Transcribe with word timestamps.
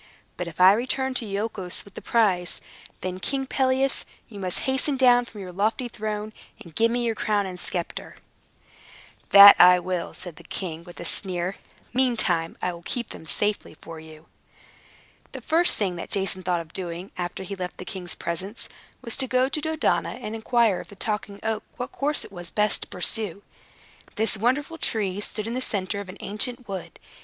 But 0.35 0.47
if 0.47 0.59
I 0.59 0.73
return 0.73 1.13
to 1.13 1.27
Iolchos 1.27 1.85
with 1.85 1.93
the 1.93 2.01
prize, 2.01 2.59
then, 3.01 3.19
King 3.19 3.45
Pelias, 3.45 4.03
you 4.27 4.39
must 4.39 4.61
hasten 4.61 4.97
down 4.97 5.25
from 5.25 5.41
your 5.41 5.51
lofty 5.51 5.87
throne, 5.87 6.33
and 6.59 6.73
give 6.73 6.89
me 6.89 7.05
your 7.05 7.13
crown 7.13 7.45
and 7.45 7.59
sceptre." 7.59 8.15
"That 9.29 9.55
I 9.61 9.77
will," 9.79 10.15
said 10.15 10.37
the 10.37 10.43
king, 10.43 10.83
with 10.85 10.99
a 10.99 11.05
sneer. 11.05 11.57
"Meantime, 11.93 12.57
I 12.63 12.73
will 12.73 12.81
keep 12.81 13.11
them 13.11 13.25
very 13.25 13.31
safely 13.31 13.77
for 13.79 13.99
you." 13.99 14.25
The 15.33 15.39
first 15.41 15.77
thing 15.77 15.97
that 15.97 16.09
Jason 16.09 16.41
thought 16.41 16.61
of 16.61 16.73
doing, 16.73 17.11
after 17.15 17.43
he 17.43 17.55
left 17.55 17.77
the 17.77 17.85
king's 17.85 18.15
presence, 18.15 18.67
was 19.03 19.15
to 19.17 19.27
go 19.27 19.49
to 19.49 19.61
Dodona, 19.61 20.13
and 20.15 20.33
inquire 20.33 20.79
of 20.79 20.87
the 20.87 20.95
Talking 20.95 21.39
Oak 21.43 21.61
what 21.77 21.91
course 21.91 22.25
it 22.25 22.31
was 22.31 22.49
best 22.49 22.81
to 22.81 22.87
pursue. 22.87 23.43
This 24.15 24.35
wonderful 24.35 24.79
tree 24.79 25.21
stood 25.21 25.45
in 25.45 25.53
the 25.53 25.61
center 25.61 25.99
of 25.99 26.09
an 26.09 26.17
ancient 26.21 26.67
wood. 26.67 26.97